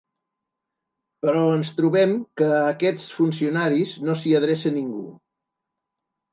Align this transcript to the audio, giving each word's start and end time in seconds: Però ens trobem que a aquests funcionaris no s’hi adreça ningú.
Però 1.25 1.43
ens 1.57 1.69
trobem 1.81 2.15
que 2.41 2.49
a 2.55 2.63
aquests 2.71 3.07
funcionaris 3.19 3.95
no 4.09 4.19
s’hi 4.25 4.35
adreça 4.43 4.75
ningú. 4.81 5.07